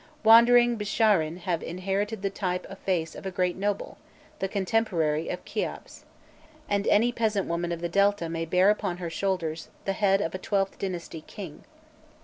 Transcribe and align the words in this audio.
Wandering 0.23 0.79
Bisharîn 0.79 1.37
have 1.41 1.61
inherited 1.61 2.23
the 2.23 2.31
type 2.31 2.65
of 2.67 2.79
face 2.79 3.13
of 3.13 3.27
a 3.27 3.29
great 3.29 3.55
noble, 3.55 3.99
the 4.39 4.47
contemporary 4.47 5.29
of 5.29 5.45
Kheops; 5.45 6.05
and 6.67 6.87
any 6.87 7.11
peasant 7.11 7.45
woman 7.45 7.71
of 7.71 7.81
the 7.81 7.87
Delta 7.87 8.27
may 8.27 8.45
bear 8.45 8.71
upon 8.71 8.97
her 8.97 9.11
shoulders 9.11 9.69
che 9.85 9.91
head 9.93 10.19
of 10.19 10.33
a 10.33 10.39
twelfth 10.39 10.79
dynasty 10.79 11.21
king. 11.27 11.65